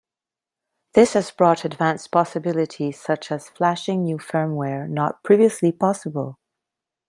This 0.95 1.13
has 1.13 1.29
brought 1.29 1.63
advanced 1.63 2.09
possibilities 2.11 2.99
such 2.99 3.31
as 3.31 3.49
flashing 3.49 4.01
new 4.03 4.17
firmware, 4.17 4.89
not 4.89 5.21
previously 5.21 5.71
possible. 5.71 6.39